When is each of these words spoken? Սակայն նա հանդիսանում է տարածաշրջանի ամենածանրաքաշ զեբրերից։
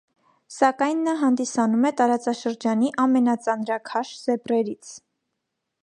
Սակայն 0.53 1.03
նա 1.07 1.13
հանդիսանում 1.23 1.85
է 1.89 1.91
տարածաշրջանի 2.01 2.91
ամենածանրաքաշ 3.05 4.15
զեբրերից։ 4.25 4.95